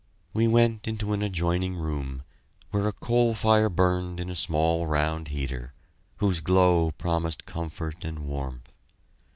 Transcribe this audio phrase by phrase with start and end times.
[0.33, 2.23] We went into an adjoining room,
[2.71, 5.73] where a coal fire burned in a small round heater,
[6.17, 8.73] whose glow promised comfort and warmth.